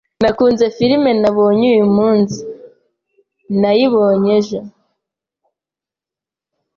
[0.21, 2.39] Nakunze firime nabonye uyumunsi
[3.59, 4.59] nayibonye ejo.